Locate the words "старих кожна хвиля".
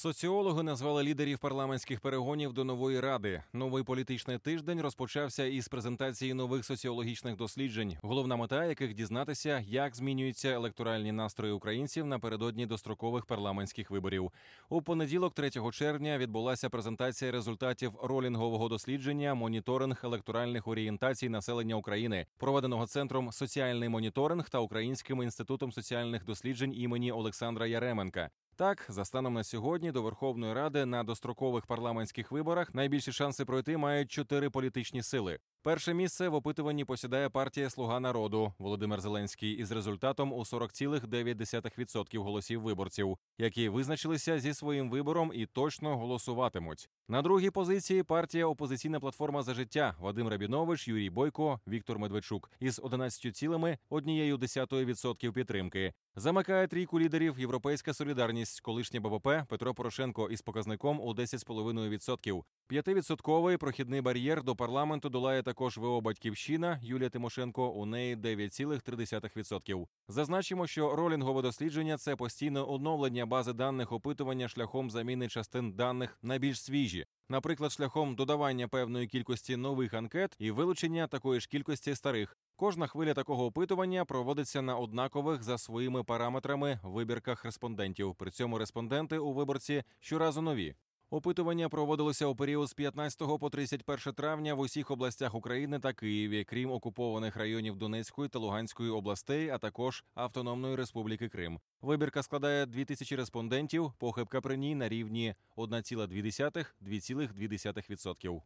81.94-83.14